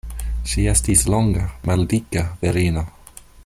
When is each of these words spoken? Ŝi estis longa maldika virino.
Ŝi 0.53 0.63
estis 0.71 1.03
longa 1.15 1.43
maldika 1.71 2.27
virino. 2.41 2.87